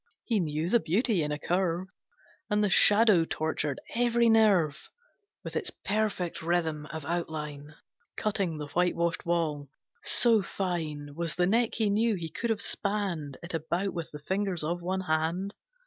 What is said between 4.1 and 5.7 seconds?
nerve With its